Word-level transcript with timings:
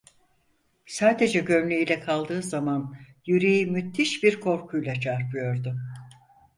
Sadece 0.85 1.39
gömleğiyle 1.39 1.99
kaldığı 1.99 2.41
zaman 2.43 2.95
yüreği 3.25 3.65
müthiş 3.67 4.23
bir 4.23 4.39
korkuyla 4.41 4.95
çarpıyordu. 4.95 5.77